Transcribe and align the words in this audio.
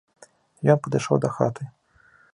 Ён 0.75 0.81
падышоў 0.87 1.17
да 1.27 1.31
хаты. 1.37 1.71